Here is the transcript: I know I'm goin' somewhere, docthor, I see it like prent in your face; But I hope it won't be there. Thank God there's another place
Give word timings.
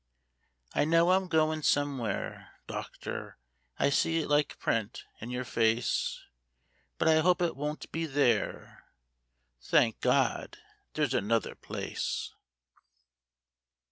I 0.73 0.83
know 0.83 1.11
I'm 1.11 1.27
goin' 1.27 1.61
somewhere, 1.61 2.55
docthor, 2.67 3.35
I 3.77 3.91
see 3.91 4.17
it 4.21 4.29
like 4.29 4.57
prent 4.57 5.05
in 5.19 5.29
your 5.29 5.43
face; 5.43 6.23
But 6.97 7.07
I 7.07 7.19
hope 7.19 7.39
it 7.39 7.55
won't 7.55 7.91
be 7.91 8.07
there. 8.07 8.85
Thank 9.61 9.99
God 10.01 10.57
there's 10.95 11.13
another 11.13 11.53
place 11.53 12.33